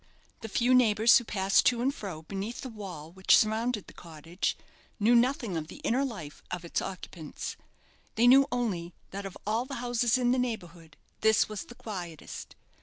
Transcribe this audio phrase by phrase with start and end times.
[0.39, 4.57] The few neighbours who passed to and fro beneath the wall which surrounded the cottage,
[4.99, 7.55] knew nothing of the inner life of its occupants.
[8.15, 12.55] They knew only that of all the houses in the neighbourhood this was the quietest.